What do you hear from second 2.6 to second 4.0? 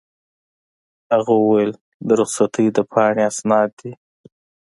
د پاڼې اسناد دي.